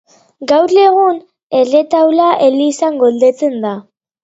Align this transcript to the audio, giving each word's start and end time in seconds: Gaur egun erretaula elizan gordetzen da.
Gaur 0.51 0.71
egun 0.83 1.19
erretaula 1.59 2.31
elizan 2.49 2.99
gordetzen 3.05 3.57
da. 3.69 3.79